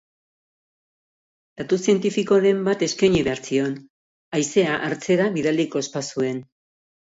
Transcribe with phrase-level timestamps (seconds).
[1.61, 3.77] Datu zientifikoren bat eskaini behar zion,
[4.41, 6.45] haizea hartzera bidaliko ez bazuen.